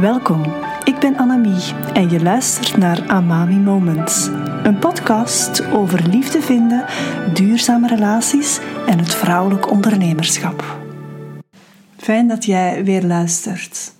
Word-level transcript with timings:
Welkom, 0.00 0.42
ik 0.84 0.98
ben 0.98 1.16
Annemie 1.16 1.72
en 1.92 2.10
je 2.10 2.22
luistert 2.22 2.76
naar 2.76 3.08
Amami 3.08 3.56
Moments. 3.56 4.26
Een 4.62 4.78
podcast 4.78 5.66
over 5.66 6.08
liefde 6.08 6.42
vinden, 6.42 6.84
duurzame 7.34 7.88
relaties 7.88 8.60
en 8.86 8.98
het 8.98 9.14
vrouwelijk 9.14 9.70
ondernemerschap. 9.70 10.78
Fijn 11.96 12.28
dat 12.28 12.44
jij 12.44 12.84
weer 12.84 13.02
luistert. 13.02 13.92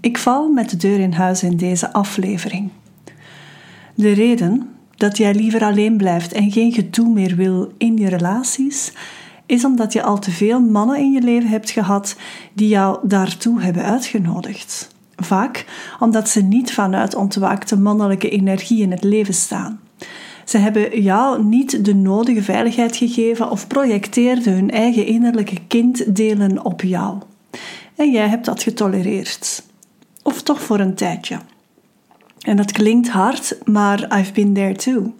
Ik 0.00 0.18
val 0.18 0.48
met 0.48 0.70
de 0.70 0.76
deur 0.76 0.98
in 0.98 1.12
huis 1.12 1.42
in 1.42 1.56
deze 1.56 1.92
aflevering. 1.92 2.70
De 3.94 4.12
reden 4.12 4.68
dat 4.96 5.16
jij 5.16 5.34
liever 5.34 5.62
alleen 5.62 5.96
blijft 5.96 6.32
en 6.32 6.52
geen 6.52 6.72
gedoe 6.72 7.08
meer 7.08 7.36
wil 7.36 7.72
in 7.78 7.96
je 7.96 8.08
relaties, 8.08 8.92
is 9.46 9.64
omdat 9.64 9.92
je 9.92 10.02
al 10.02 10.18
te 10.18 10.30
veel 10.30 10.60
mannen 10.60 10.98
in 10.98 11.12
je 11.12 11.22
leven 11.22 11.48
hebt 11.48 11.70
gehad 11.70 12.16
die 12.52 12.68
jou 12.68 13.08
daartoe 13.08 13.62
hebben 13.62 13.84
uitgenodigd. 13.84 14.93
Vaak 15.16 15.64
omdat 16.00 16.28
ze 16.28 16.42
niet 16.42 16.72
vanuit 16.72 17.14
ontwaakte 17.14 17.78
mannelijke 17.78 18.28
energie 18.28 18.82
in 18.82 18.90
het 18.90 19.04
leven 19.04 19.34
staan. 19.34 19.80
Ze 20.44 20.58
hebben 20.58 21.02
jou 21.02 21.44
niet 21.44 21.84
de 21.84 21.94
nodige 21.94 22.42
veiligheid 22.42 22.96
gegeven 22.96 23.50
of 23.50 23.66
projecteerden 23.66 24.52
hun 24.52 24.70
eigen 24.70 25.06
innerlijke 25.06 25.58
kinddelen 25.68 26.64
op 26.64 26.82
jou. 26.82 27.18
En 27.96 28.10
jij 28.10 28.28
hebt 28.28 28.44
dat 28.44 28.62
getolereerd. 28.62 29.62
Of 30.22 30.42
toch 30.42 30.62
voor 30.62 30.80
een 30.80 30.94
tijdje. 30.94 31.38
En 32.40 32.56
dat 32.56 32.72
klinkt 32.72 33.08
hard, 33.08 33.58
maar 33.64 34.18
I've 34.18 34.32
been 34.32 34.54
there 34.54 34.74
too. 34.74 35.14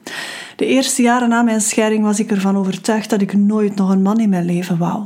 De 0.57 0.67
eerste 0.67 1.03
jaren 1.03 1.29
na 1.29 1.43
mijn 1.43 1.61
scheiding 1.61 2.05
was 2.05 2.21
ik 2.21 2.31
ervan 2.31 2.57
overtuigd 2.57 3.11
dat 3.11 3.21
ik 3.21 3.33
nooit 3.33 3.75
nog 3.75 3.91
een 3.91 4.03
man 4.03 4.21
in 4.21 4.29
mijn 4.29 4.45
leven 4.45 4.79
wou. 4.79 5.05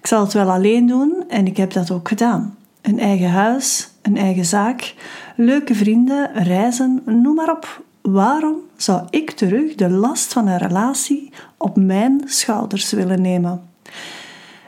Ik 0.00 0.06
zal 0.06 0.20
het 0.20 0.32
wel 0.32 0.50
alleen 0.50 0.86
doen 0.86 1.24
en 1.28 1.46
ik 1.46 1.56
heb 1.56 1.72
dat 1.72 1.90
ook 1.90 2.08
gedaan. 2.08 2.56
Een 2.82 2.98
eigen 2.98 3.30
huis, 3.30 3.89
een 4.02 4.16
eigen 4.16 4.44
zaak, 4.44 4.94
leuke 5.36 5.74
vrienden, 5.74 6.30
reizen, 6.34 7.02
noem 7.04 7.34
maar 7.34 7.50
op. 7.50 7.82
Waarom 8.00 8.56
zou 8.76 9.06
ik 9.10 9.30
terug 9.30 9.74
de 9.74 9.90
last 9.90 10.32
van 10.32 10.46
een 10.46 10.58
relatie 10.58 11.32
op 11.56 11.76
mijn 11.76 12.22
schouders 12.24 12.92
willen 12.92 13.22
nemen? 13.22 13.62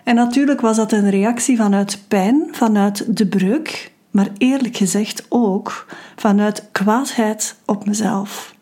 En 0.04 0.14
natuurlijk 0.14 0.60
was 0.60 0.76
dat 0.76 0.92
een 0.92 1.10
reactie 1.10 1.56
vanuit 1.56 2.04
pijn, 2.08 2.48
vanuit 2.50 3.16
de 3.16 3.26
breuk, 3.26 3.92
maar 4.10 4.28
eerlijk 4.38 4.76
gezegd 4.76 5.26
ook 5.28 5.86
vanuit 6.16 6.68
kwaadheid 6.72 7.56
op 7.66 7.86
mezelf. 7.86 8.54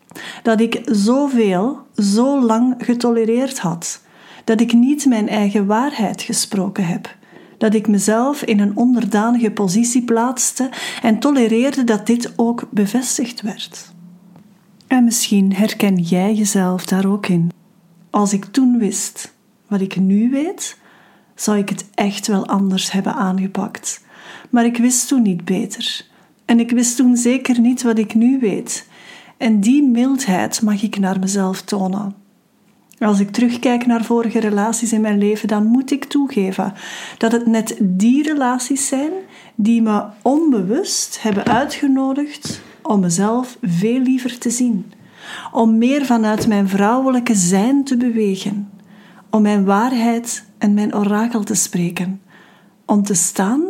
Dat 0.43 0.61
ik 0.61 0.81
zoveel, 0.85 1.79
zo 1.95 2.41
lang 2.45 2.75
getolereerd 2.77 3.59
had, 3.59 4.01
dat 4.43 4.61
ik 4.61 4.73
niet 4.73 5.05
mijn 5.05 5.29
eigen 5.29 5.65
waarheid 5.65 6.21
gesproken 6.21 6.85
heb 6.85 7.19
dat 7.61 7.73
ik 7.73 7.87
mezelf 7.87 8.43
in 8.43 8.59
een 8.59 8.77
onderdanige 8.77 9.51
positie 9.51 10.03
plaatste 10.03 10.69
en 11.01 11.19
tolereerde 11.19 11.83
dat 11.83 12.05
dit 12.05 12.33
ook 12.35 12.67
bevestigd 12.71 13.41
werd. 13.41 13.91
En 14.87 15.03
misschien 15.03 15.55
herken 15.55 15.95
jij 15.95 16.33
jezelf 16.33 16.85
daar 16.85 17.05
ook 17.05 17.27
in. 17.27 17.51
Als 18.09 18.33
ik 18.33 18.45
toen 18.45 18.77
wist 18.77 19.33
wat 19.67 19.81
ik 19.81 19.95
nu 19.95 20.29
weet, 20.29 20.77
zou 21.35 21.57
ik 21.57 21.69
het 21.69 21.85
echt 21.93 22.27
wel 22.27 22.45
anders 22.45 22.91
hebben 22.91 23.13
aangepakt. 23.13 24.03
Maar 24.49 24.65
ik 24.65 24.77
wist 24.77 25.07
toen 25.07 25.21
niet 25.21 25.45
beter. 25.45 26.05
En 26.45 26.59
ik 26.59 26.71
wist 26.71 26.95
toen 26.95 27.17
zeker 27.17 27.59
niet 27.59 27.81
wat 27.81 27.97
ik 27.97 28.13
nu 28.13 28.39
weet. 28.39 28.87
En 29.37 29.59
die 29.59 29.83
mildheid 29.83 30.61
mag 30.61 30.81
ik 30.81 30.99
naar 30.99 31.19
mezelf 31.19 31.61
tonen. 31.61 32.20
Als 33.01 33.19
ik 33.19 33.31
terugkijk 33.31 33.85
naar 33.85 34.03
vorige 34.03 34.39
relaties 34.39 34.93
in 34.93 35.01
mijn 35.01 35.17
leven, 35.17 35.47
dan 35.47 35.65
moet 35.65 35.91
ik 35.91 36.05
toegeven 36.05 36.73
dat 37.17 37.31
het 37.31 37.45
net 37.45 37.77
die 37.79 38.23
relaties 38.23 38.87
zijn 38.87 39.11
die 39.55 39.81
me 39.81 40.03
onbewust 40.21 41.21
hebben 41.21 41.45
uitgenodigd 41.45 42.61
om 42.81 42.99
mezelf 42.99 43.57
veel 43.61 43.99
liever 43.99 44.37
te 44.37 44.49
zien. 44.49 44.91
Om 45.51 45.77
meer 45.77 46.05
vanuit 46.05 46.47
mijn 46.47 46.69
vrouwelijke 46.69 47.35
zijn 47.35 47.83
te 47.83 47.97
bewegen. 47.97 48.69
Om 49.29 49.41
mijn 49.41 49.65
waarheid 49.65 50.45
en 50.57 50.73
mijn 50.73 50.95
orakel 50.95 51.43
te 51.43 51.55
spreken. 51.55 52.21
Om 52.85 53.03
te 53.03 53.13
staan 53.13 53.61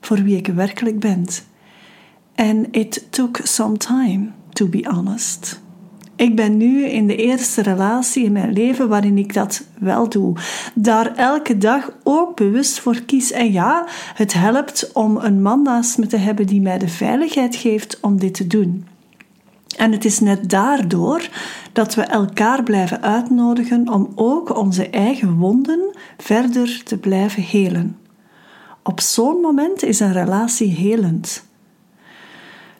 voor 0.00 0.22
wie 0.22 0.36
ik 0.36 0.46
werkelijk 0.46 0.98
ben. 0.98 1.24
And 2.34 2.66
it 2.70 3.06
took 3.10 3.40
some 3.42 3.76
time, 3.76 4.28
to 4.52 4.66
be 4.66 4.88
honest. 4.90 5.60
Ik 6.20 6.36
ben 6.36 6.56
nu 6.56 6.84
in 6.84 7.06
de 7.06 7.16
eerste 7.16 7.62
relatie 7.62 8.24
in 8.24 8.32
mijn 8.32 8.52
leven 8.52 8.88
waarin 8.88 9.18
ik 9.18 9.34
dat 9.34 9.64
wel 9.78 10.08
doe. 10.08 10.36
Daar 10.74 11.14
elke 11.16 11.58
dag 11.58 11.90
ook 12.02 12.36
bewust 12.36 12.80
voor 12.80 13.00
kies. 13.00 13.32
En 13.32 13.52
ja, 13.52 13.86
het 14.14 14.32
helpt 14.32 14.92
om 14.92 15.16
een 15.16 15.42
man 15.42 15.62
naast 15.62 15.98
me 15.98 16.06
te 16.06 16.16
hebben 16.16 16.46
die 16.46 16.60
mij 16.60 16.78
de 16.78 16.88
veiligheid 16.88 17.56
geeft 17.56 17.98
om 18.00 18.18
dit 18.18 18.34
te 18.34 18.46
doen. 18.46 18.86
En 19.76 19.92
het 19.92 20.04
is 20.04 20.20
net 20.20 20.50
daardoor 20.50 21.28
dat 21.72 21.94
we 21.94 22.02
elkaar 22.02 22.62
blijven 22.62 23.02
uitnodigen 23.02 23.92
om 23.92 24.12
ook 24.14 24.56
onze 24.56 24.90
eigen 24.90 25.36
wonden 25.36 25.96
verder 26.18 26.82
te 26.84 26.98
blijven 26.98 27.42
helen. 27.42 27.98
Op 28.82 29.00
zo'n 29.00 29.40
moment 29.40 29.82
is 29.82 30.00
een 30.00 30.12
relatie 30.12 30.70
helend. 30.70 31.48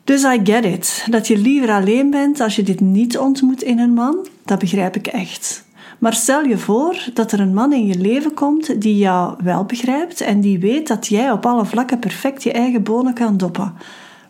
Dus 0.05 0.25
I 0.25 0.41
get 0.44 0.65
it. 0.65 1.06
Dat 1.11 1.27
je 1.27 1.38
liever 1.38 1.71
alleen 1.71 2.11
bent 2.11 2.41
als 2.41 2.56
je 2.56 2.62
dit 2.62 2.81
niet 2.81 3.19
ontmoet 3.19 3.62
in 3.62 3.78
een 3.78 3.94
man, 3.94 4.27
dat 4.44 4.59
begrijp 4.59 4.97
ik 4.97 5.06
echt. 5.06 5.65
Maar 5.99 6.15
stel 6.15 6.44
je 6.44 6.59
voor 6.59 7.11
dat 7.15 7.33
er 7.33 7.41
een 7.41 7.55
man 7.55 7.72
in 7.72 7.87
je 7.87 7.99
leven 7.99 8.34
komt 8.34 8.81
die 8.81 8.97
jou 8.97 9.34
wel 9.43 9.65
begrijpt 9.65 10.21
en 10.21 10.41
die 10.41 10.59
weet 10.59 10.88
dat 10.88 11.06
jij 11.06 11.31
op 11.31 11.47
alle 11.47 11.65
vlakken 11.65 11.99
perfect 11.99 12.43
je 12.43 12.53
eigen 12.53 12.83
bonen 12.83 13.15
kan 13.15 13.37
doppen. 13.37 13.75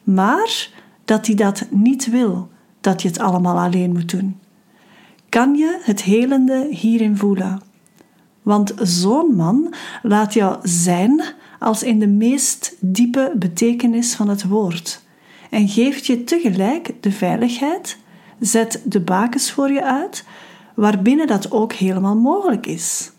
Maar 0.02 0.68
dat 1.04 1.26
hij 1.26 1.34
dat 1.34 1.66
niet 1.70 2.10
wil, 2.10 2.48
dat 2.80 3.02
je 3.02 3.08
het 3.08 3.18
allemaal 3.18 3.58
alleen 3.58 3.92
moet 3.92 4.10
doen. 4.10 4.38
Kan 5.28 5.54
je 5.54 5.78
het 5.82 6.02
helende 6.02 6.66
hierin 6.70 7.16
voelen? 7.16 7.60
Want 8.42 8.74
zo'n 8.82 9.34
man 9.36 9.74
laat 10.02 10.34
jou 10.34 10.56
zijn 10.62 11.22
als 11.58 11.82
in 11.82 11.98
de 11.98 12.08
meest 12.08 12.76
diepe 12.80 13.32
betekenis 13.36 14.14
van 14.14 14.28
het 14.28 14.48
woord 14.48 15.02
en 15.50 15.68
geeft 15.68 16.06
je 16.06 16.24
tegelijk 16.24 16.92
de 17.00 17.12
veiligheid, 17.12 17.98
zet 18.38 18.82
de 18.84 19.00
bakens 19.00 19.50
voor 19.50 19.70
je 19.70 19.84
uit, 19.84 20.24
waarbinnen 20.74 21.26
dat 21.26 21.50
ook 21.50 21.72
helemaal 21.72 22.16
mogelijk 22.16 22.66
is. 22.66 23.10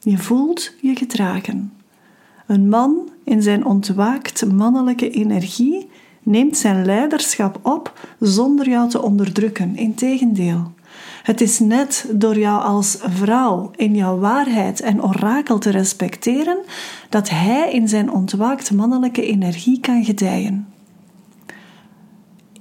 Je 0.00 0.18
voelt 0.18 0.72
je 0.80 0.96
gedragen. 0.96 1.72
Een 2.46 2.68
man 2.68 3.08
in 3.24 3.42
zijn 3.42 3.64
ontwaakt 3.64 4.46
mannelijke 4.52 5.10
energie 5.10 5.88
neemt 6.22 6.56
zijn 6.56 6.84
leiderschap 6.84 7.58
op 7.62 8.14
zonder 8.20 8.68
jou 8.68 8.88
te 8.88 9.02
onderdrukken. 9.02 9.76
Integendeel. 9.76 10.72
Het 11.22 11.40
is 11.40 11.58
net 11.58 12.06
door 12.12 12.38
jou 12.38 12.62
als 12.62 12.98
vrouw 13.00 13.70
in 13.76 13.94
jouw 13.94 14.18
waarheid 14.18 14.80
en 14.80 15.02
orakel 15.02 15.58
te 15.58 15.70
respecteren 15.70 16.58
dat 17.08 17.30
hij 17.30 17.72
in 17.72 17.88
zijn 17.88 18.10
ontwaakt 18.10 18.70
mannelijke 18.70 19.26
energie 19.26 19.80
kan 19.80 20.04
gedijen 20.04 20.71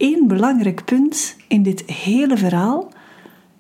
één 0.02 0.28
belangrijk 0.28 0.86
punt 0.86 1.36
in 1.48 1.64
dit 1.64 1.90
hele 1.90 2.38
verhaal. 2.38 2.92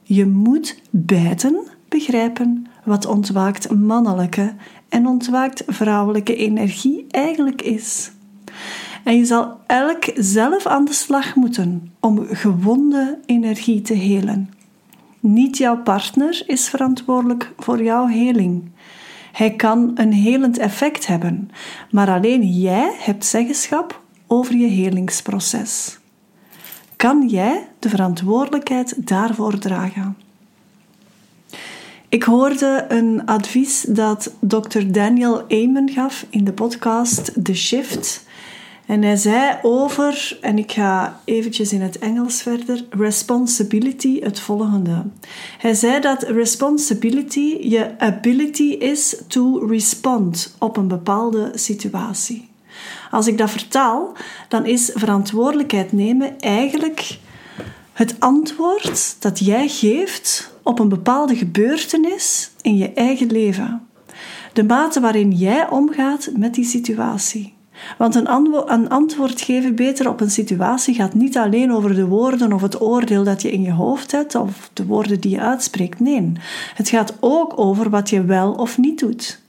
Je 0.04 0.26
moet 0.26 0.82
beiden 0.90 1.64
begrijpen 1.90 2.68
wat 2.84 3.06
ontwaakt 3.06 3.72
mannelijke 3.76 4.54
en 4.90 5.08
ontwaakt 5.08 5.64
vrouwelijke 5.68 6.36
energie 6.36 7.06
eigenlijk 7.10 7.62
is. 7.62 8.12
En 9.04 9.18
je 9.18 9.26
zal 9.26 9.58
elk 9.68 10.04
zelf 10.16 10.66
aan 10.66 10.86
de 10.86 10.94
slag 10.94 11.36
moeten 11.36 11.94
om 12.00 12.26
gewonde 12.30 13.20
energie 13.26 13.82
te 13.82 13.94
helen. 13.94 14.54
Niet 15.20 15.58
jouw 15.58 15.78
partner 15.78 16.44
is 16.48 16.70
verantwoordelijk 16.70 17.54
voor 17.58 17.84
jouw 17.84 18.08
heling. 18.08 18.70
Hij 19.32 19.52
kan 19.52 19.92
een 19.96 20.14
helend 20.14 20.58
effect 20.58 21.08
hebben, 21.08 21.50
maar 21.92 22.10
alleen 22.10 22.44
jij 22.44 22.96
hebt 22.98 23.26
zeggenschap 23.26 24.02
over 24.28 24.56
je 24.56 24.68
helingsproces 24.68 26.00
kan 27.02 27.28
jij 27.28 27.68
de 27.80 27.90
verantwoordelijkheid 27.90 29.08
daarvoor 29.08 29.58
dragen? 29.58 30.18
Ik 32.10 32.24
hoorde 32.24 32.86
een 32.90 33.26
advies 33.26 33.82
dat 33.82 34.34
Dr. 34.40 34.82
Daniel 34.88 35.42
Amen 35.50 35.90
gaf 35.90 36.26
in 36.30 36.44
de 36.44 36.54
podcast 36.54 37.44
The 37.44 37.54
Shift. 37.54 38.26
En 38.86 39.04
hij 39.04 39.16
zei 39.16 39.58
over, 39.62 40.38
en 40.42 40.58
ik 40.58 40.72
ga 40.72 41.20
eventjes 41.26 41.74
in 41.74 41.82
het 41.82 42.00
Engels 42.00 42.42
verder, 42.42 42.86
responsibility 42.90 44.20
het 44.20 44.40
volgende. 44.40 45.04
Hij 45.58 45.74
zei 45.74 46.00
dat 46.00 46.24
responsibility 46.24 47.58
je 47.60 48.00
ability 48.00 48.64
is 48.80 49.22
to 49.28 49.58
respond 49.58 50.56
op 50.60 50.78
een 50.78 50.88
bepaalde 50.88 51.52
situatie. 51.54 52.51
Als 53.12 53.28
ik 53.28 53.38
dat 53.38 53.50
vertaal, 53.50 54.12
dan 54.48 54.66
is 54.66 54.92
verantwoordelijkheid 54.94 55.92
nemen 55.92 56.40
eigenlijk 56.40 57.18
het 57.94 58.16
antwoord 58.20 59.16
dat 59.20 59.40
jij 59.40 59.68
geeft 59.68 60.54
op 60.64 60.80
een 60.80 60.90
bepaalde 60.90 61.36
gebeurtenis 61.36 62.52
in 62.62 62.78
je 62.78 62.94
eigen 62.94 63.28
leven. 63.28 63.88
De 64.54 64.64
mate 64.64 65.00
waarin 65.00 65.32
jij 65.32 65.70
omgaat 65.70 66.30
met 66.36 66.54
die 66.54 66.66
situatie. 66.66 67.54
Want 67.98 68.16
een, 68.16 68.32
een, 68.66 68.90
antwoord 68.90 69.42
geven 69.42 69.76
beter 69.76 70.10
op 70.10 70.22
een 70.22 70.32
situatie 70.32 70.94
gaat 70.96 71.14
niet 71.14 71.38
alleen 71.38 71.74
over 71.74 71.96
de 71.96 72.06
woorden 72.06 72.54
of 72.54 72.62
het 72.62 72.82
oordeel 72.82 73.24
dat 73.24 73.42
je 73.42 73.52
in 73.52 73.62
je 73.62 73.72
hoofd 73.72 74.12
hebt 74.12 74.36
of 74.36 74.70
de 74.74 74.86
woorden 74.86 75.20
die 75.20 75.32
je 75.32 75.40
uitspreekt. 75.40 76.00
Nee, 76.00 76.32
het 76.76 76.90
gaat 76.90 77.14
ook 77.20 77.60
over 77.60 77.90
wat 77.90 78.10
je 78.10 78.26
wel 78.26 78.52
of 78.52 78.78
niet 78.78 79.00
doet. 79.00 79.42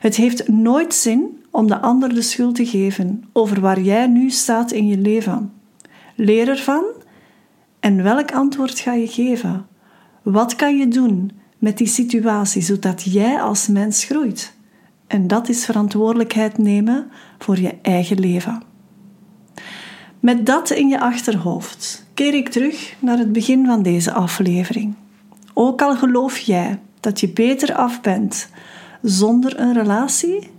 Het 0.00 0.16
heeft 0.16 0.48
nooit 0.48 0.94
zin 0.94 1.39
om 1.50 1.66
de 1.66 1.80
ander 1.80 2.14
de 2.14 2.22
schuld 2.22 2.54
te 2.54 2.66
geven 2.66 3.24
over 3.32 3.60
waar 3.60 3.80
jij 3.80 4.06
nu 4.06 4.30
staat 4.30 4.72
in 4.72 4.86
je 4.86 4.98
leven. 4.98 5.52
Leer 6.16 6.48
ervan 6.48 6.84
en 7.80 8.02
welk 8.02 8.32
antwoord 8.32 8.78
ga 8.78 8.92
je 8.92 9.06
geven? 9.06 9.66
Wat 10.22 10.56
kan 10.56 10.76
je 10.76 10.88
doen 10.88 11.30
met 11.58 11.78
die 11.78 11.86
situatie 11.86 12.62
zodat 12.62 13.02
jij 13.02 13.40
als 13.40 13.68
mens 13.68 14.04
groeit? 14.04 14.54
En 15.06 15.26
dat 15.26 15.48
is 15.48 15.64
verantwoordelijkheid 15.64 16.58
nemen 16.58 17.10
voor 17.38 17.58
je 17.58 17.74
eigen 17.82 18.18
leven. 18.20 18.62
Met 20.20 20.46
dat 20.46 20.70
in 20.70 20.88
je 20.88 21.00
achterhoofd 21.00 22.06
keer 22.14 22.34
ik 22.34 22.48
terug 22.48 22.96
naar 22.98 23.18
het 23.18 23.32
begin 23.32 23.66
van 23.66 23.82
deze 23.82 24.12
aflevering. 24.12 24.94
Ook 25.54 25.82
al 25.82 25.96
geloof 25.96 26.38
jij 26.38 26.80
dat 27.00 27.20
je 27.20 27.28
beter 27.28 27.74
af 27.74 28.00
bent 28.00 28.48
zonder 29.02 29.60
een 29.60 29.72
relatie, 29.72 30.50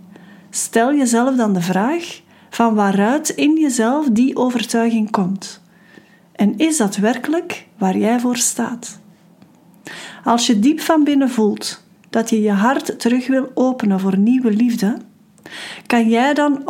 stel 0.54 0.94
jezelf 0.94 1.36
dan 1.36 1.52
de 1.52 1.60
vraag 1.60 2.20
van 2.50 2.74
waaruit 2.74 3.28
in 3.28 3.58
jezelf 3.60 4.08
die 4.10 4.36
overtuiging 4.36 5.10
komt. 5.10 5.60
En 6.32 6.56
is 6.56 6.76
dat 6.76 6.96
werkelijk 6.96 7.66
waar 7.78 7.98
jij 7.98 8.20
voor 8.20 8.36
staat? 8.36 9.00
Als 10.24 10.46
je 10.46 10.58
diep 10.58 10.80
van 10.80 11.04
binnen 11.04 11.30
voelt 11.30 11.84
dat 12.10 12.30
je 12.30 12.40
je 12.40 12.52
hart 12.52 13.00
terug 13.00 13.26
wil 13.26 13.50
openen 13.54 14.00
voor 14.00 14.18
nieuwe 14.18 14.50
liefde, 14.50 14.96
kan 15.86 16.08
jij 16.08 16.34
dan 16.34 16.62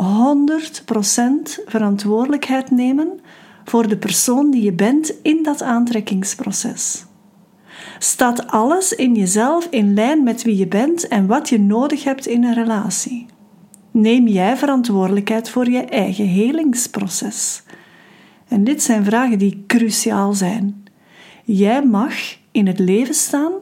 100% 1.49 1.65
verantwoordelijkheid 1.67 2.71
nemen 2.71 3.21
voor 3.65 3.89
de 3.89 3.97
persoon 3.97 4.51
die 4.51 4.63
je 4.63 4.73
bent 4.73 5.13
in 5.23 5.43
dat 5.43 5.63
aantrekkingsproces. 5.63 7.05
Staat 7.99 8.47
alles 8.47 8.93
in 8.93 9.15
jezelf 9.15 9.67
in 9.71 9.95
lijn 9.95 10.23
met 10.23 10.43
wie 10.43 10.57
je 10.57 10.67
bent 10.67 11.09
en 11.09 11.27
wat 11.27 11.49
je 11.49 11.61
nodig 11.61 12.05
hebt 12.05 12.27
in 12.27 12.45
een 12.45 12.55
relatie? 12.55 13.27
Neem 13.93 14.29
jij 14.29 14.57
verantwoordelijkheid 14.57 15.49
voor 15.49 15.71
je 15.71 15.85
eigen 15.85 16.27
helingsproces? 16.27 17.63
En 18.49 18.65
dit 18.65 18.83
zijn 18.83 19.05
vragen 19.05 19.39
die 19.39 19.65
cruciaal 19.67 20.33
zijn. 20.33 20.85
Jij 21.45 21.85
mag 21.85 22.15
in 22.51 22.67
het 22.67 22.79
leven 22.79 23.15
staan 23.15 23.53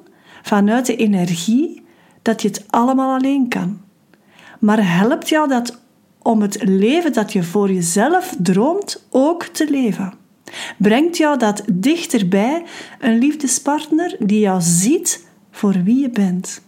vanuit 0.42 0.86
de 0.86 0.96
energie 0.96 1.82
dat 2.22 2.42
je 2.42 2.48
het 2.48 2.64
allemaal 2.68 3.14
alleen 3.14 3.48
kan. 3.48 3.80
Maar 4.60 4.96
helpt 4.96 5.28
jou 5.28 5.48
dat 5.48 5.80
om 6.22 6.40
het 6.40 6.62
leven 6.62 7.12
dat 7.12 7.32
je 7.32 7.42
voor 7.42 7.72
jezelf 7.72 8.34
droomt 8.38 9.06
ook 9.10 9.44
te 9.44 9.70
leven? 9.70 10.12
Brengt 10.78 11.16
jou 11.16 11.38
dat 11.38 11.62
dichterbij 11.72 12.62
een 13.00 13.18
liefdespartner 13.18 14.16
die 14.18 14.40
jou 14.40 14.60
ziet 14.60 15.26
voor 15.50 15.82
wie 15.82 16.00
je 16.00 16.10
bent? 16.10 16.62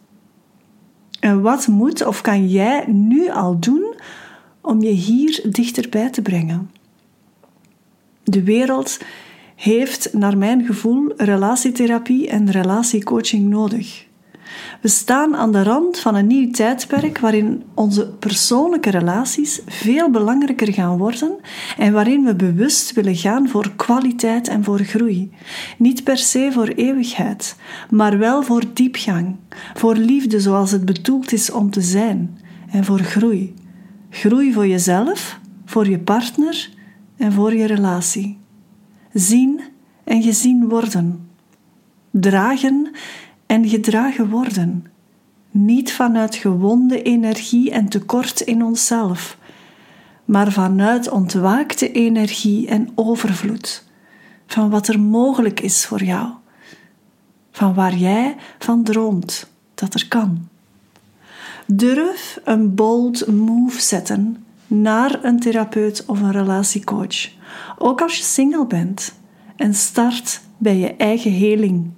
En 1.22 1.40
wat 1.42 1.66
moet 1.66 2.06
of 2.06 2.20
kan 2.20 2.48
jij 2.48 2.84
nu 2.86 3.30
al 3.30 3.58
doen 3.58 3.94
om 4.60 4.82
je 4.82 4.90
hier 4.90 5.44
dichterbij 5.50 6.10
te 6.10 6.22
brengen? 6.22 6.70
De 8.22 8.42
wereld 8.42 8.98
heeft, 9.56 10.12
naar 10.12 10.38
mijn 10.38 10.64
gevoel, 10.64 11.12
relatietherapie 11.16 12.28
en 12.28 12.50
relatiecoaching 12.50 13.48
nodig. 13.48 14.06
We 14.80 14.88
staan 14.88 15.36
aan 15.36 15.52
de 15.52 15.62
rand 15.62 15.98
van 15.98 16.14
een 16.14 16.26
nieuw 16.26 16.50
tijdperk 16.50 17.18
waarin 17.18 17.62
onze 17.74 18.08
persoonlijke 18.18 18.90
relaties 18.90 19.60
veel 19.66 20.10
belangrijker 20.10 20.72
gaan 20.72 20.98
worden 20.98 21.36
en 21.78 21.92
waarin 21.92 22.24
we 22.24 22.34
bewust 22.34 22.92
willen 22.92 23.16
gaan 23.16 23.48
voor 23.48 23.72
kwaliteit 23.76 24.48
en 24.48 24.64
voor 24.64 24.78
groei. 24.78 25.30
Niet 25.78 26.04
per 26.04 26.16
se 26.18 26.50
voor 26.52 26.68
eeuwigheid, 26.68 27.56
maar 27.90 28.18
wel 28.18 28.42
voor 28.42 28.62
diepgang, 28.72 29.36
voor 29.74 29.94
liefde 29.94 30.40
zoals 30.40 30.70
het 30.70 30.84
bedoeld 30.84 31.32
is 31.32 31.50
om 31.50 31.70
te 31.70 31.80
zijn 31.80 32.38
en 32.70 32.84
voor 32.84 32.98
groei. 32.98 33.54
Groei 34.10 34.52
voor 34.52 34.66
jezelf, 34.66 35.40
voor 35.64 35.88
je 35.88 35.98
partner 35.98 36.70
en 37.16 37.32
voor 37.32 37.54
je 37.54 37.66
relatie. 37.66 38.38
Zien 39.12 39.60
en 40.04 40.22
gezien 40.22 40.68
worden. 40.68 41.28
Dragen 42.10 42.90
en 43.52 43.68
gedragen 43.68 44.28
worden. 44.28 44.86
Niet 45.50 45.92
vanuit 45.92 46.34
gewonde 46.34 47.02
energie 47.02 47.70
en 47.70 47.88
tekort 47.88 48.40
in 48.40 48.64
onszelf, 48.64 49.38
maar 50.24 50.52
vanuit 50.52 51.08
ontwaakte 51.08 51.92
energie 51.92 52.68
en 52.68 52.88
overvloed. 52.94 53.86
Van 54.46 54.70
wat 54.70 54.88
er 54.88 55.00
mogelijk 55.00 55.60
is 55.60 55.86
voor 55.86 56.02
jou. 56.02 56.28
Van 57.50 57.74
waar 57.74 57.94
jij 57.94 58.36
van 58.58 58.84
droomt 58.84 59.50
dat 59.74 59.94
er 59.94 60.08
kan. 60.08 60.48
Durf 61.66 62.40
een 62.44 62.74
bold 62.74 63.26
move 63.26 63.80
zetten 63.80 64.44
naar 64.66 65.24
een 65.24 65.40
therapeut 65.40 66.04
of 66.06 66.20
een 66.20 66.32
relatiecoach, 66.32 67.30
ook 67.78 68.00
als 68.00 68.16
je 68.16 68.22
single 68.22 68.66
bent, 68.66 69.14
en 69.56 69.74
start 69.74 70.40
bij 70.58 70.76
je 70.76 70.96
eigen 70.96 71.32
heling. 71.32 71.90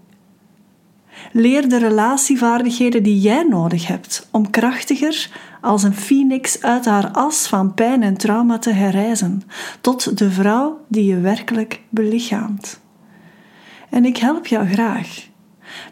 Leer 1.32 1.68
de 1.68 1.78
relatievaardigheden 1.78 3.02
die 3.02 3.20
jij 3.20 3.42
nodig 3.42 3.86
hebt 3.86 4.28
om 4.30 4.50
krachtiger 4.50 5.30
als 5.60 5.82
een 5.82 5.94
phoenix 5.94 6.62
uit 6.62 6.84
haar 6.84 7.10
as 7.10 7.46
van 7.46 7.74
pijn 7.74 8.02
en 8.02 8.16
trauma 8.16 8.58
te 8.58 8.70
herrijzen, 8.70 9.42
tot 9.80 10.18
de 10.18 10.30
vrouw 10.30 10.80
die 10.88 11.04
je 11.04 11.20
werkelijk 11.20 11.80
belichaamt. 11.88 12.80
En 13.90 14.04
ik 14.04 14.16
help 14.16 14.46
jou 14.46 14.66
graag. 14.66 15.28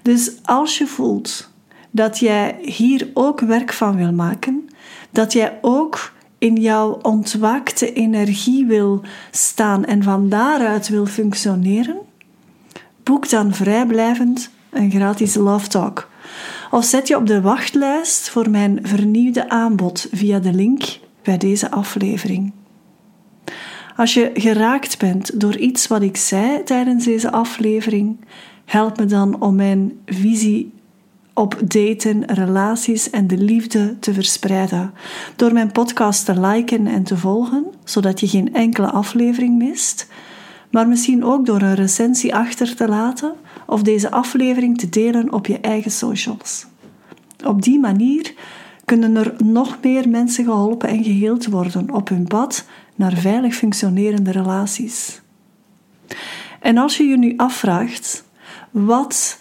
Dus 0.02 0.32
als 0.42 0.78
je 0.78 0.86
voelt 0.86 1.50
dat 1.90 2.18
jij 2.18 2.58
hier 2.62 3.10
ook 3.14 3.40
werk 3.40 3.72
van 3.72 3.96
wil 3.96 4.12
maken, 4.12 4.68
dat 5.10 5.32
jij 5.32 5.58
ook 5.60 6.12
in 6.38 6.56
jouw 6.56 6.98
ontwaakte 7.02 7.92
energie 7.92 8.66
wil 8.66 9.00
staan 9.30 9.84
en 9.84 10.02
van 10.02 10.28
daaruit 10.28 10.88
wil 10.88 11.06
functioneren, 11.06 11.96
boek 13.02 13.28
dan 13.28 13.54
vrijblijvend 13.54 14.50
een 14.72 14.90
gratis 14.90 15.34
Love 15.34 15.68
Talk. 15.68 16.10
Of 16.70 16.84
zet 16.84 17.08
je 17.08 17.16
op 17.16 17.26
de 17.26 17.40
wachtlijst 17.40 18.30
voor 18.30 18.50
mijn 18.50 18.78
vernieuwde 18.82 19.48
aanbod 19.48 20.08
via 20.12 20.38
de 20.38 20.52
link 20.52 20.98
bij 21.22 21.38
deze 21.38 21.70
aflevering. 21.70 22.52
Als 23.96 24.14
je 24.14 24.30
geraakt 24.34 24.98
bent 24.98 25.40
door 25.40 25.56
iets 25.56 25.86
wat 25.86 26.02
ik 26.02 26.16
zei 26.16 26.62
tijdens 26.62 27.04
deze 27.04 27.32
aflevering, 27.32 28.16
help 28.64 28.98
me 28.98 29.04
dan 29.04 29.40
om 29.40 29.54
mijn 29.54 29.92
visie 30.06 30.72
op 31.34 31.56
daten, 31.64 32.24
relaties 32.34 33.10
en 33.10 33.26
de 33.26 33.36
liefde 33.36 33.98
te 33.98 34.14
verspreiden. 34.14 34.92
Door 35.36 35.52
mijn 35.52 35.72
podcast 35.72 36.24
te 36.24 36.40
liken 36.40 36.86
en 36.86 37.02
te 37.02 37.16
volgen, 37.16 37.66
zodat 37.84 38.20
je 38.20 38.28
geen 38.28 38.54
enkele 38.54 38.90
aflevering 38.90 39.58
mist. 39.58 40.06
Maar 40.72 40.88
misschien 40.88 41.24
ook 41.24 41.46
door 41.46 41.62
een 41.62 41.74
recensie 41.74 42.34
achter 42.34 42.76
te 42.76 42.88
laten 42.88 43.34
of 43.66 43.82
deze 43.82 44.10
aflevering 44.10 44.78
te 44.78 44.88
delen 44.88 45.32
op 45.32 45.46
je 45.46 45.60
eigen 45.60 45.90
socials. 45.90 46.66
Op 47.44 47.62
die 47.62 47.78
manier 47.78 48.34
kunnen 48.84 49.16
er 49.16 49.34
nog 49.44 49.78
meer 49.82 50.08
mensen 50.08 50.44
geholpen 50.44 50.88
en 50.88 51.04
geheeld 51.04 51.46
worden 51.46 51.90
op 51.90 52.08
hun 52.08 52.26
pad 52.26 52.64
naar 52.94 53.12
veilig 53.12 53.54
functionerende 53.54 54.30
relaties. 54.30 55.20
En 56.60 56.78
als 56.78 56.96
je 56.96 57.04
je 57.04 57.18
nu 57.18 57.34
afvraagt 57.36 58.24
wat 58.70 59.40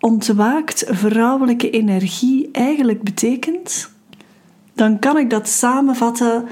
ontwaakt 0.00 0.84
vrouwelijke 0.88 1.70
energie 1.70 2.48
eigenlijk 2.52 3.02
betekent, 3.02 3.90
dan 4.74 4.98
kan 4.98 5.18
ik 5.18 5.30
dat 5.30 5.48
samenvatten 5.48 6.44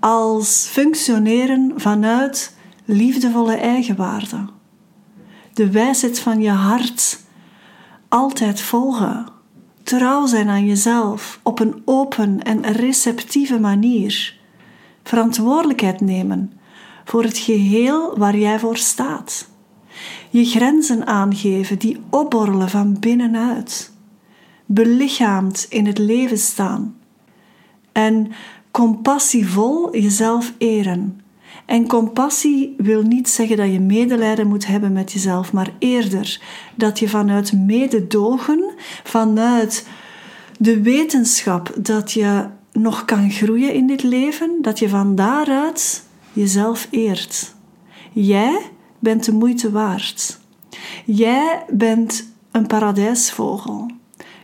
als 0.00 0.66
functioneren 0.70 1.72
vanuit 1.76 2.55
liefdevolle 2.86 3.54
eigenwaarde. 3.54 4.44
De 5.52 5.70
wijsheid 5.70 6.18
van 6.18 6.40
je 6.40 6.50
hart 6.50 7.20
altijd 8.08 8.60
volgen. 8.60 9.26
Trouw 9.82 10.26
zijn 10.26 10.48
aan 10.48 10.66
jezelf 10.66 11.40
op 11.42 11.60
een 11.60 11.82
open 11.84 12.42
en 12.42 12.72
receptieve 12.72 13.58
manier. 13.58 14.38
Verantwoordelijkheid 15.02 16.00
nemen 16.00 16.52
voor 17.04 17.22
het 17.22 17.38
geheel 17.38 18.18
waar 18.18 18.36
jij 18.36 18.58
voor 18.58 18.76
staat 18.76 19.54
je 20.30 20.44
grenzen 20.44 21.06
aangeven 21.06 21.78
die 21.78 22.00
opborrelen 22.10 22.68
van 22.68 22.96
binnenuit, 23.00 23.92
belichaamd 24.66 25.66
in 25.68 25.86
het 25.86 25.98
leven 25.98 26.38
staan 26.38 26.96
en 27.92 28.32
compassievol 28.70 29.96
jezelf 29.96 30.52
eren. 30.58 31.20
En 31.66 31.86
compassie 31.86 32.74
wil 32.78 33.02
niet 33.02 33.28
zeggen 33.28 33.56
dat 33.56 33.72
je 33.72 33.80
medelijden 33.80 34.46
moet 34.46 34.66
hebben 34.66 34.92
met 34.92 35.12
jezelf, 35.12 35.52
maar 35.52 35.72
eerder 35.78 36.40
dat 36.74 36.98
je 36.98 37.08
vanuit 37.08 37.52
mededogen, 37.52 38.74
vanuit 39.04 39.88
de 40.58 40.82
wetenschap 40.82 41.72
dat 41.76 42.12
je 42.12 42.46
nog 42.72 43.04
kan 43.04 43.30
groeien 43.30 43.74
in 43.74 43.86
dit 43.86 44.02
leven, 44.02 44.58
dat 44.60 44.78
je 44.78 44.88
van 44.88 45.14
daaruit 45.14 46.04
jezelf 46.32 46.88
eert. 46.90 47.54
Jij 48.12 48.60
bent 48.98 49.24
de 49.24 49.32
moeite 49.32 49.70
waard. 49.70 50.38
Jij 51.04 51.64
bent 51.70 52.32
een 52.50 52.66
paradijsvogel. 52.66 53.90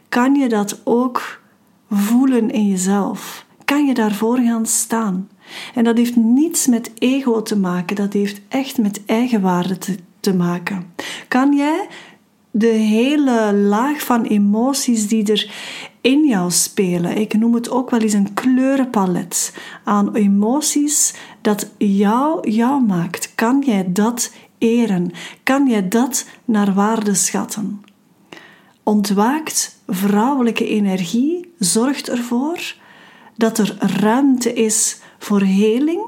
Kan 0.09 0.35
je 0.35 0.49
dat 0.49 0.81
ook 0.85 1.41
voelen 1.91 2.51
in 2.51 2.69
jezelf? 2.69 3.47
Kan 3.65 3.87
je 3.87 3.95
daarvoor 3.95 4.39
gaan 4.39 4.67
staan? 4.67 5.29
En 5.75 5.85
dat 5.85 5.97
heeft 5.97 6.17
niets 6.17 6.67
met 6.67 6.91
ego 6.99 7.43
te 7.43 7.57
maken, 7.57 7.97
dat 7.97 8.13
heeft 8.13 8.41
echt 8.49 8.79
met 8.79 9.03
eigenwaarde 9.07 9.79
te, 9.79 9.97
te 10.21 10.35
maken. 10.35 10.93
Kan 11.29 11.57
jij 11.57 11.87
de 12.51 12.67
hele 12.67 13.53
laag 13.55 14.03
van 14.03 14.25
emoties 14.25 15.09
die 15.09 15.33
er 15.33 15.51
in 16.01 16.27
jou 16.27 16.51
spelen. 16.51 17.17
Ik 17.17 17.35
noem 17.35 17.55
het 17.55 17.71
ook 17.71 17.91
wel 17.91 18.01
eens 18.01 18.13
een 18.13 18.35
kleurenpalet 18.35 19.55
aan 19.85 20.15
emoties 20.15 21.15
dat 21.41 21.71
jou 21.79 22.51
jou 22.51 22.85
maakt. 22.85 23.35
Kan 23.35 23.63
jij 23.67 23.93
dat 23.93 24.33
eren? 24.59 25.11
Kan 25.43 25.69
jij 25.69 25.89
dat 25.89 26.27
naar 26.45 26.75
waarde 26.75 27.15
schatten? 27.15 27.85
Ontwaakt 28.83 29.83
vrouwelijke 29.87 30.69
energie 30.69 31.53
zorgt 31.59 32.09
ervoor 32.09 32.75
dat 33.37 33.59
er 33.59 33.77
ruimte 34.01 34.53
is 34.53 35.01
voor 35.19 35.41
heling, 35.41 36.01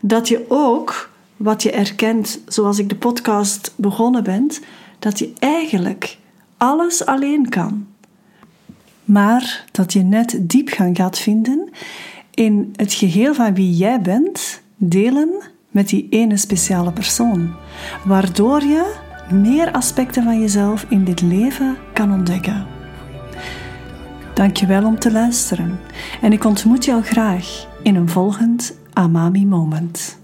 dat 0.00 0.28
je 0.28 0.44
ook 0.48 1.10
wat 1.36 1.62
je 1.62 1.70
erkent, 1.70 2.40
zoals 2.46 2.78
ik 2.78 2.88
de 2.88 2.96
podcast 2.96 3.72
begonnen 3.76 4.24
ben, 4.24 4.50
dat 4.98 5.18
je 5.18 5.32
eigenlijk 5.38 6.18
alles 6.56 7.06
alleen 7.06 7.48
kan. 7.48 7.86
Maar 9.04 9.64
dat 9.72 9.92
je 9.92 10.02
net 10.02 10.38
diepgang 10.40 10.96
gaat 10.96 11.18
vinden 11.18 11.68
in 12.30 12.72
het 12.76 12.92
geheel 12.92 13.34
van 13.34 13.54
wie 13.54 13.76
jij 13.76 14.00
bent, 14.00 14.62
delen 14.76 15.30
met 15.70 15.88
die 15.88 16.06
ene 16.10 16.36
speciale 16.36 16.92
persoon, 16.92 17.54
waardoor 18.04 18.62
je 18.62 18.94
meer 19.30 19.72
aspecten 19.72 20.22
van 20.22 20.40
jezelf 20.40 20.86
in 20.88 21.04
dit 21.04 21.20
leven 21.20 21.76
kan 21.92 22.12
ontdekken. 22.12 22.73
Dankjewel 24.34 24.84
om 24.84 24.98
te 24.98 25.12
luisteren 25.12 25.80
en 26.20 26.32
ik 26.32 26.44
ontmoet 26.44 26.84
jou 26.84 27.02
graag 27.02 27.66
in 27.82 27.94
een 27.94 28.08
volgend 28.08 28.74
Amami 28.92 29.46
Moment. 29.46 30.23